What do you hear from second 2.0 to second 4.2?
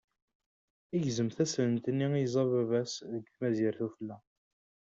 i yeẓẓa baba-s deg tmazirt ufella.